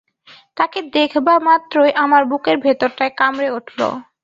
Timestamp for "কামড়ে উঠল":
3.19-3.79